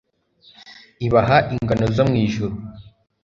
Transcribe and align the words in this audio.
ibaha 1.05 1.37
ingano 1.53 1.85
zo 1.95 2.03
mu 2.09 2.15
ijuru 2.25 2.55